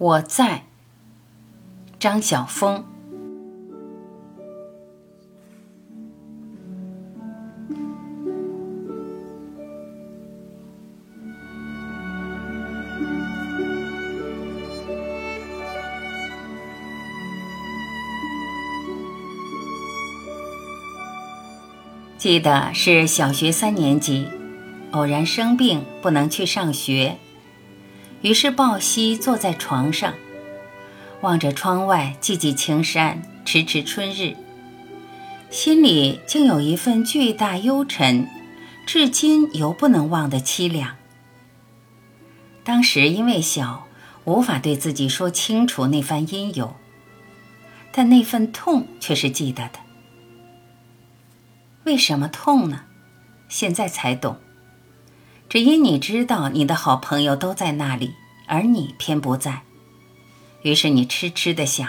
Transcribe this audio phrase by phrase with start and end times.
[0.00, 0.62] 我在。
[1.98, 2.82] 张晓峰。
[22.16, 24.26] 记得是小学三年级，
[24.92, 27.18] 偶然生病不能去上学，
[28.22, 30.14] 于是抱膝坐在床上，
[31.22, 34.36] 望着窗外寂寂青山，迟迟春日，
[35.50, 38.28] 心里竟有一份巨大幽沉，
[38.86, 40.96] 至今犹不能忘的凄凉。
[42.62, 43.86] 当时因为小，
[44.24, 46.76] 无法对自己说清楚那番因由，
[47.90, 49.80] 但那份痛却是记得的。
[51.84, 52.84] 为什么痛呢？
[53.48, 54.36] 现在才懂，
[55.48, 58.14] 只因你知道你的好朋友都在那里，
[58.50, 59.62] 而你偏不在。
[60.62, 61.88] 于是你痴痴的想：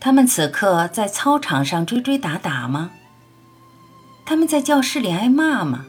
[0.00, 2.90] 他们此刻在操场上追追打打吗？
[4.26, 5.86] 他们在教室里挨骂吗？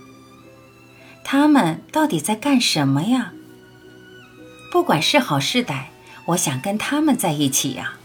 [1.26, 3.34] 他们到底在干什么呀？
[4.72, 5.86] 不管是好是歹，
[6.28, 7.96] 我想跟他们在一起呀，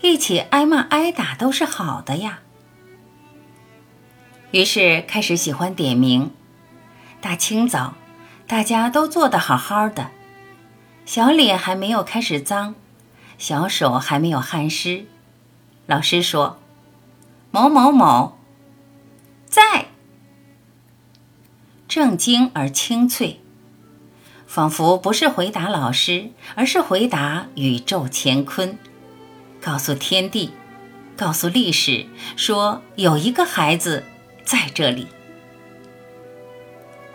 [0.00, 2.38] 一起挨骂挨打都是好的呀。
[4.52, 6.30] 于是开始喜欢点名，
[7.20, 7.94] 大清早，
[8.46, 10.10] 大家都坐得好好的，
[11.04, 12.74] 小脸还没有开始脏，
[13.38, 15.06] 小手还没有汗湿。
[15.86, 16.58] 老师说
[17.50, 18.38] ：“某某某，
[19.46, 19.86] 在。”
[21.88, 23.40] 正经而清脆，
[24.46, 28.78] 仿佛不是回答老师，而是回答宇宙乾坤，
[29.60, 30.52] 告诉天地，
[31.16, 34.04] 告诉历史，说有一个孩子。
[34.44, 35.06] 在这里，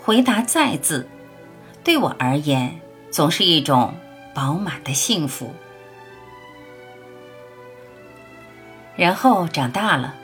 [0.02, 1.10] 回答“在”字，
[1.84, 2.80] 对我而言
[3.12, 3.96] 总是一种
[4.34, 5.54] 饱满的幸福。
[8.96, 10.16] 然后长大了，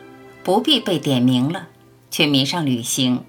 [0.43, 1.67] 不必被点名了，
[2.09, 3.23] 却迷上旅行。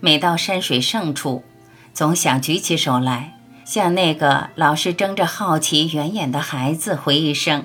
[0.00, 1.44] 每到山水胜处，
[1.92, 7.64] 总想举起手来，向那个老是睁着好奇圆眼的孩子回一声：“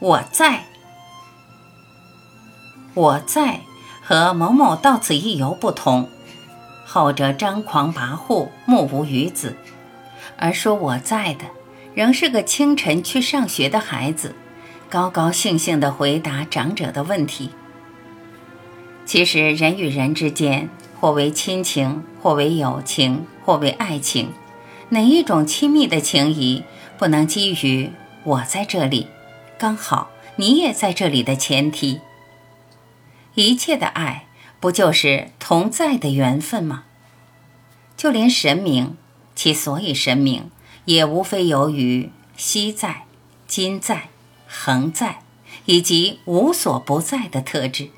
[0.00, 0.64] 我在。”
[2.94, 3.60] 我在
[4.02, 6.10] 和某某到此一游不同，
[6.92, 9.54] 后者张狂跋扈，目无余子；
[10.36, 11.46] 而说我在的，
[11.94, 14.34] 仍是个清晨去上学的孩子，
[14.90, 17.52] 高高兴兴地回答长者的问题。
[19.06, 20.68] 其实人与人之间，
[21.00, 24.28] 或为亲情，或为友情，或为爱情，
[24.90, 26.62] 哪一种亲密的情谊，
[26.98, 27.90] 不能基于
[28.22, 29.08] 我在这里，
[29.58, 32.02] 刚好你也在这里的前提？
[33.34, 34.26] 一切的爱，
[34.62, 36.84] 不就是同在的缘分吗？
[37.96, 38.96] 就连神明，
[39.34, 40.52] 其所以神明，
[40.84, 43.02] 也无非由于昔在、
[43.48, 44.10] 今在、
[44.46, 45.22] 恒在，
[45.64, 47.88] 以及无所不在的特质。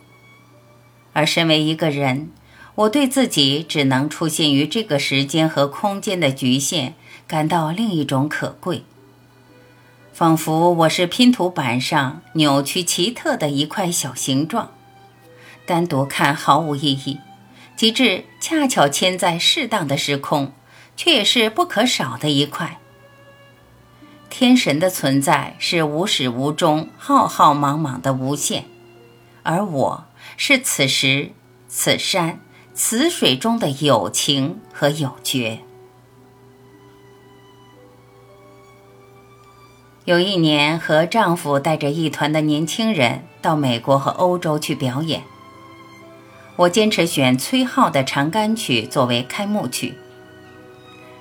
[1.12, 2.30] 而身为一个人，
[2.76, 6.94] 我对自己只能出现于这个时间和空间的局限，
[7.26, 8.84] 感到另一种可贵，
[10.14, 14.70] 仿佛我是拼图板上扭曲奇特的一块小形状。
[15.66, 17.20] 单独看毫无意义，
[17.76, 20.52] 极致恰巧嵌在适当的时空，
[20.96, 22.78] 却也是不可少的一块。
[24.28, 28.64] 天神的存在是无始无终、浩浩茫茫的无限，
[29.42, 31.30] 而我是此时
[31.68, 32.40] 此山
[32.74, 35.60] 此水中的有情和有觉。
[40.04, 45.22] 有一年，和丈夫带着一团的年轻人到美国和欧洲去表演。
[46.56, 49.94] 我坚持选崔颢的《长干曲》作为开幕曲。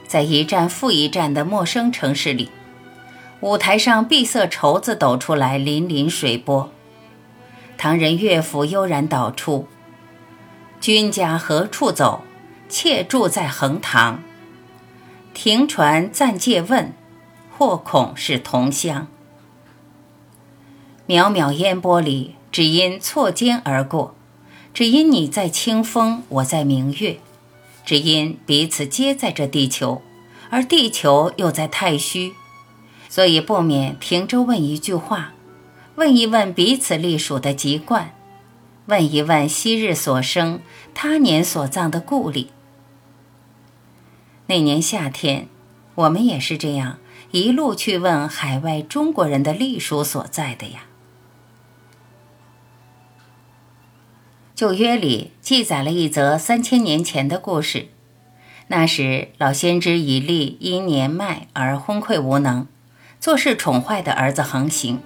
[0.07, 2.51] 在一站复一站的陌生城市里，
[3.39, 6.71] 舞台上碧色绸子抖出来，粼粼水波。
[7.77, 9.67] 唐人乐府悠然导出
[10.79, 12.21] ：“君家何处走？
[12.69, 14.21] 妾住在横塘。
[15.33, 16.93] 停船暂借问，
[17.57, 19.07] 或恐是同乡。”
[21.09, 24.15] 渺渺烟波里，只因错肩而过。
[24.73, 27.17] 只因你在清风，我在明月；
[27.85, 30.01] 只因彼此皆在这地球，
[30.49, 32.33] 而地球又在太虚，
[33.07, 35.33] 所以不免停着问一句话：
[35.95, 38.15] 问一问彼此隶属的籍贯，
[38.87, 40.59] 问一问昔日所生、
[40.95, 42.49] 他年所葬的故里。
[44.47, 45.47] 那年夏天，
[45.93, 46.97] 我们也是这样
[47.29, 50.85] 一路去问海外中国人的隶属所在的呀。
[54.55, 57.87] 旧约里记载了一则三千年前的故事，
[58.67, 62.67] 那时老先知以利因年迈而昏聩无能，
[63.19, 65.01] 做事宠坏的儿子横行。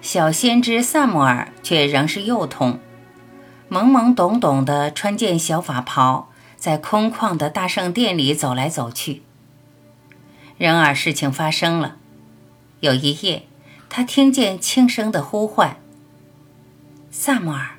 [0.00, 2.78] 小先知萨姆尔却仍是幼童，
[3.68, 9.22] 懵懵懂懂地穿件小法袍，在空旷的大圣殿里走来走去。
[10.56, 11.96] 然而事情发生了，
[12.78, 13.42] 有一夜，
[13.88, 15.78] 他听见轻声的呼唤
[17.10, 17.78] ：“萨姆尔。”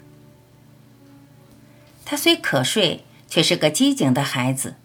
[2.11, 4.75] 他虽可睡，却是个机警的孩子，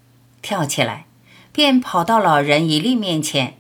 [0.43, 1.06] 跳起来，
[1.50, 3.58] 便跑到老人以利面前：“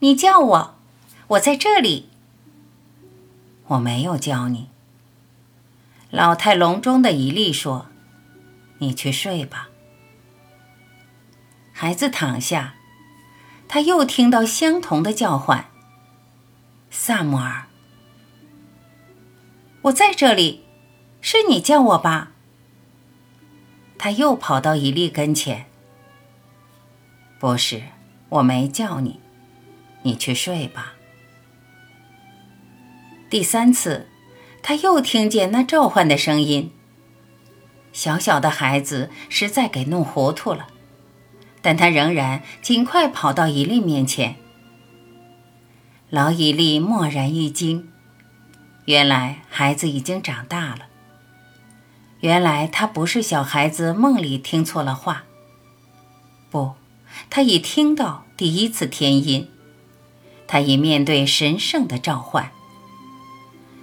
[0.00, 0.74] 你叫我，
[1.28, 2.10] 我在这里。”
[3.68, 4.68] 我没有叫你。
[6.10, 7.86] 老态龙钟的伊利说
[8.76, 9.70] ：“你去睡吧。”
[11.72, 12.74] 孩子躺下，
[13.66, 15.70] 他又听到相同的叫唤
[16.92, 17.68] ：“萨姆尔，
[19.80, 20.66] 我在这里，
[21.22, 22.32] 是你叫我吧？”
[23.98, 25.66] 他又跑到伊利跟前
[27.40, 27.82] ：“不是，
[28.28, 29.20] 我没叫你，
[30.02, 30.94] 你去睡吧。”
[33.30, 34.08] 第三次，
[34.62, 36.70] 他又听见那召唤的声音。
[37.92, 40.66] 小小的孩子实在给弄糊涂了，
[41.62, 44.36] 但他仍然尽快跑到伊利面前。
[46.10, 47.90] 老伊利蓦然一惊，
[48.84, 50.86] 原来孩子已经长大了。
[52.24, 55.24] 原来他不是小孩子梦里听错了话。
[56.48, 56.72] 不，
[57.28, 59.50] 他已听到第一次天音，
[60.46, 62.50] 他已面对神圣的召唤。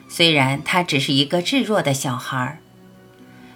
[0.10, 2.60] 虽然他只是一个稚弱的小孩，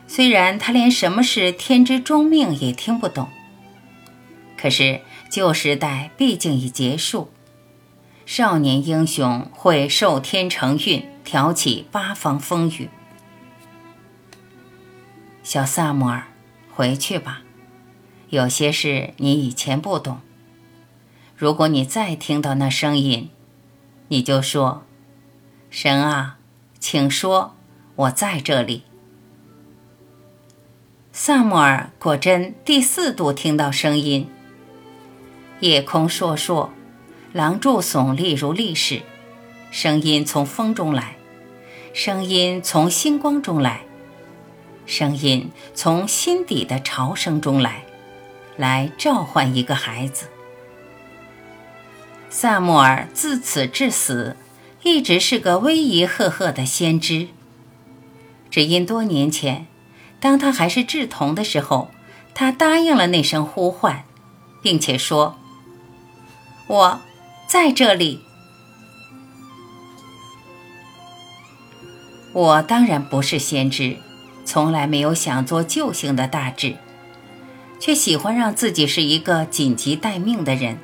[0.07, 3.27] 虽然他连什么是天之中命也听不懂，
[4.55, 7.31] 可是旧时代毕竟已结束，
[8.27, 12.87] 少年英雄会受天承运，挑起八方风雨。
[15.45, 16.23] 小萨摩尔，
[16.73, 17.43] 回去吧，
[18.29, 20.19] 有些事你以前不懂。
[21.37, 23.29] 如果你再听到那声音，
[24.07, 24.83] 你就说
[25.69, 26.39] ：“神啊！”
[26.81, 27.55] 请说，
[27.95, 28.85] 我在这里。
[31.11, 34.27] 萨姆尔果真第四度听到声音。
[35.59, 36.69] 夜空烁烁，
[37.33, 39.03] 廊柱耸立如历史。
[39.69, 41.17] 声音从风中来，
[41.93, 43.83] 声音从星光中来，
[44.85, 47.83] 声音从心底的潮声中来，
[48.57, 50.27] 来召唤一个孩子。
[52.29, 54.35] 萨姆尔自此至死。
[54.83, 57.29] 一直是个威仪赫赫的先知，
[58.51, 59.65] 只因多年前，
[60.19, 61.89] 当他还是稚童的时候，
[62.35, 64.03] 他答应了那声呼唤，
[64.61, 65.39] 并且说
[66.69, 67.01] ：“我
[67.47, 68.21] 在这里。”
[72.31, 73.97] 我当然不是先知，
[74.45, 76.77] 从来没有想做救星的大志，
[77.79, 80.77] 却喜欢让自己是一个紧急待命的人，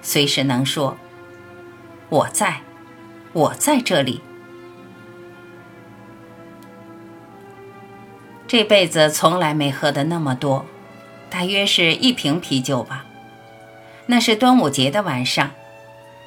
[0.00, 0.96] 随时能说
[2.08, 2.62] ：“我在。”
[3.34, 4.20] 我在这里。
[8.46, 10.66] 这辈子从来没喝的那么多，
[11.30, 13.06] 大约是一瓶啤酒吧。
[14.04, 15.52] 那是端午节的晚上，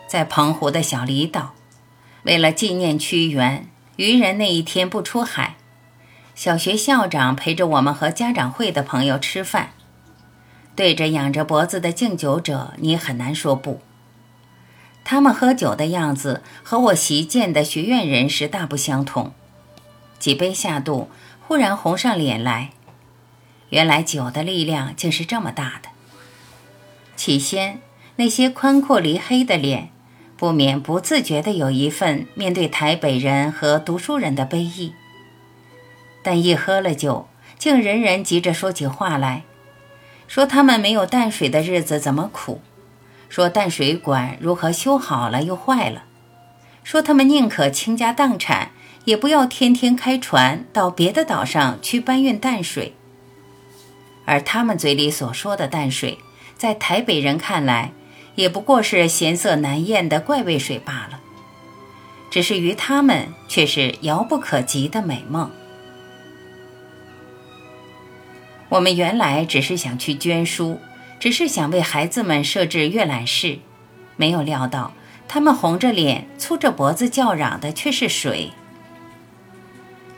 [0.07, 1.53] 在澎湖的小离岛，
[2.23, 5.57] 为了纪念屈原，渔人那一天不出海。
[6.35, 9.69] 小学校长陪着我们和家长会的朋友吃饭，
[10.75, 13.79] 对着仰着脖子的敬酒者，你很难说不。
[15.05, 19.31] 他们喝酒的样子和我习见的学院人士大不相同。
[20.19, 21.09] 几杯下肚，
[21.47, 22.71] 忽然红上脸来。
[23.69, 25.89] 原来酒的力量竟是这么大的。
[27.15, 27.79] 起先，
[28.17, 29.89] 那些宽阔离黑的脸，
[30.35, 34.93] 不免不自觉地有一份面对台北人和读书人的悲意。
[36.25, 37.27] 但一喝了酒，
[37.59, 39.43] 竟人人急着说起话来，
[40.27, 42.61] 说他们没有淡水的日子怎么苦。
[43.29, 46.05] 说淡水管如何修好了又坏了，
[46.83, 48.71] 说他们宁可倾家荡产，
[49.03, 52.95] 也不要天天开船到别的岛上去搬运淡水。
[54.25, 56.17] 而他们嘴里所说的淡水，
[56.57, 57.91] 在台北人看来，
[58.33, 61.19] 也不过是咸涩难咽的怪味水罢了。
[62.31, 65.51] 只是于他们却是遥不可及的美梦。
[68.69, 70.79] 我们原来只是想去捐书。
[71.17, 73.59] 只是想为孩子们设置阅览室，
[74.17, 74.91] 没有料到
[75.29, 78.51] 他们红着脸、粗着脖子叫嚷的却是水。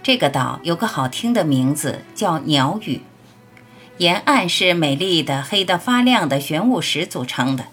[0.01, 3.01] 这个岛有个好听的名字，叫鸟语。
[3.99, 7.67] 沿岸是美丽的黑得发亮的玄武石组成的，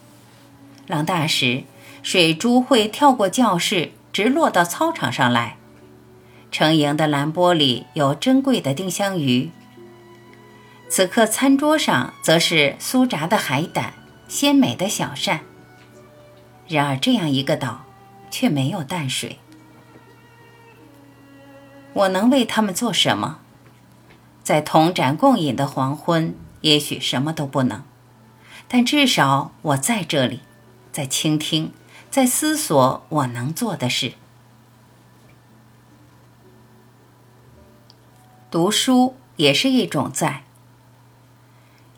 [0.87, 1.65] 浪大时，
[2.03, 5.57] 水珠会跳过教室，直落到操场上来。
[6.53, 9.51] 成营的蓝玻璃有珍贵的丁香鱼。
[10.97, 13.95] 此刻餐桌上则是酥炸的海胆、
[14.29, 15.41] 鲜美的小扇。
[16.69, 17.85] 然而，这样一个岛
[18.31, 19.41] 却没有淡水。
[21.95, 23.41] 我能为他们做什么？
[24.45, 27.83] 在同盏共饮的黄昏，也许什么都不能，
[28.69, 30.43] 但至少我在这里，
[30.93, 31.73] 在倾听，
[32.09, 34.13] 在思索我能做的事。
[38.49, 40.45] 读书也是一种在。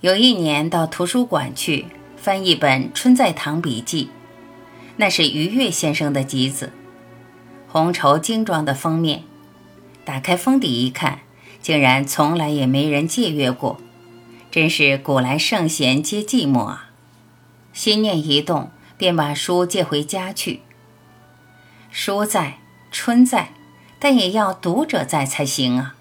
[0.07, 1.87] 有一年到图书馆去
[2.17, 4.05] 翻一本《春在堂笔记》，
[4.99, 6.73] 那是余岳先生的集子，
[7.67, 9.25] 红绸精装的封面。
[10.05, 11.23] 打开封底一看，
[11.61, 13.81] 竟然从来也没人借阅过，
[14.49, 16.91] 真是古来圣贤皆寂寞啊！
[17.73, 20.61] 心念一动，便把书借回家去。
[21.91, 22.59] 书在，
[22.93, 23.49] 春在，
[23.99, 25.97] 但也要读者在才行啊。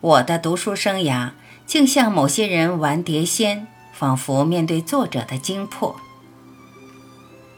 [0.00, 1.30] 我的读书生涯，
[1.66, 5.96] 竟像某些人玩碟仙，仿佛面对作者的精魄。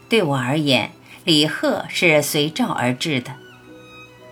[0.07, 0.91] 对我而言，
[1.23, 3.33] 李贺是随召而至的。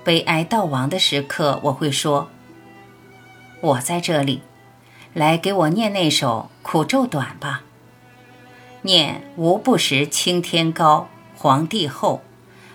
[0.04, 2.30] 悲哀悼亡的时刻，我会说
[3.62, 4.42] ：“我在这里，
[5.14, 7.64] 来给我念那首苦咒短吧。
[8.84, 12.22] 念无不识青天高，皇帝厚，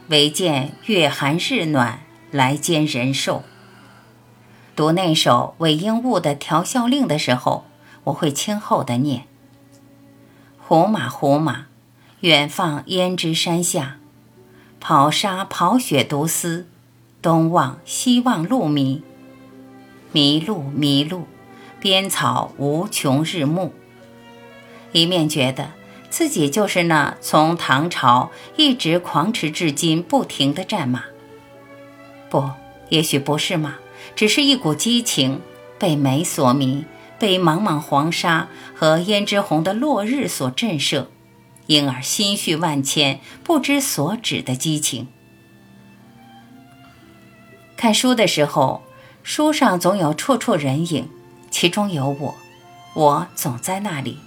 [0.08, 2.00] 唯见月寒日暖，
[2.30, 3.44] 来煎人寿。”
[4.78, 7.64] 读那首韦应物的调笑令的时候，
[8.04, 9.24] 我会轻厚的念
[10.56, 11.66] ：“胡马胡马，
[12.20, 13.96] 远放胭脂山下，
[14.78, 16.68] 跑沙跑雪独思，
[17.20, 19.02] 东望西望路迷，
[20.12, 21.26] 迷路迷路，
[21.80, 23.72] 边草无穷日暮。”
[24.92, 25.72] 一面觉得
[26.08, 31.02] 自己就是那从唐朝一直狂驰至今不停的战马。
[32.30, 32.48] 不，
[32.90, 33.74] 也许不是马。
[34.18, 35.40] 只是一股激情，
[35.78, 36.84] 被美所迷，
[37.20, 41.06] 被茫茫黄沙和胭脂红的落日所震慑，
[41.66, 45.06] 因而心绪万千、不知所止的激情。
[47.76, 48.82] 看书的时候，
[49.22, 51.08] 书上总有绰绰人影，
[51.52, 52.34] 其中有我，
[52.94, 54.18] 我总在那里。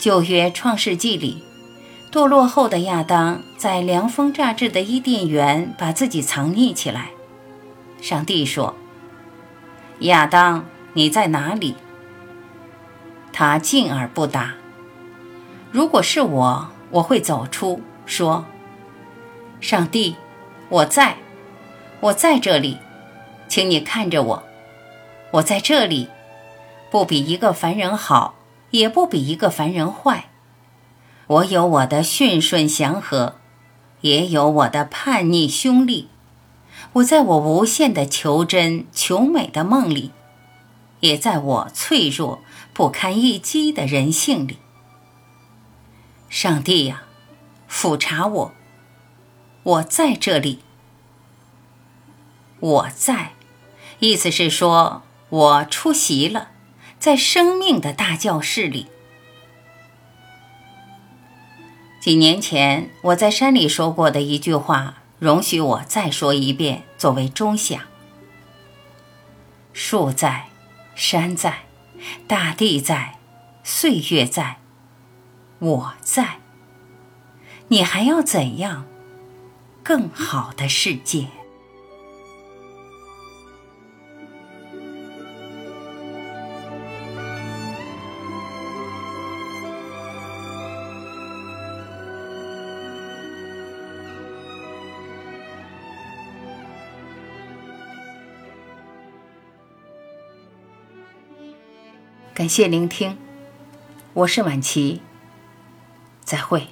[0.00, 1.44] 旧约《创世纪》里，
[2.10, 7.10] 堕落后的亚当在凉风乍至的伊甸园，把自己藏匿起来。
[8.02, 8.74] 上帝说
[10.00, 11.76] ：“亚当，你在哪里？”
[13.32, 14.54] 他静而不答。
[15.70, 18.44] 如果是我，我会走出，说
[19.62, 20.16] ：“上帝，
[20.68, 21.16] 我在，
[22.00, 22.78] 我在这里，
[23.46, 24.42] 请你看着我，
[25.30, 26.08] 我在这里，
[26.90, 28.34] 不比一个凡人好，
[28.70, 30.28] 也不比一个凡人坏。
[31.28, 33.36] 我有我的驯顺祥和，
[34.00, 36.06] 也有我的叛逆凶戾。”
[36.94, 40.10] 我在我无限的求真求美的梦里，
[41.00, 42.42] 也在我脆弱
[42.74, 44.58] 不堪一击的人性里。
[46.28, 47.04] 上帝呀，
[47.66, 48.52] 俯察我，
[49.62, 50.58] 我在这里。
[52.60, 53.32] 我在，
[54.00, 56.50] 意思是说我出席了，
[56.98, 58.88] 在生命的大教室里。
[62.00, 65.01] 几年前我在山里说过的一句话。
[65.22, 67.80] 容许我再说一遍，作为钟响。
[69.72, 70.48] 树在，
[70.96, 71.66] 山在，
[72.26, 73.20] 大地在，
[73.62, 74.56] 岁月在，
[75.60, 76.40] 我在。
[77.68, 78.84] 你还要怎样？
[79.84, 81.28] 更好的世界。
[102.34, 103.18] 感谢聆听，
[104.14, 105.02] 我是晚琪，
[106.24, 106.68] 再会。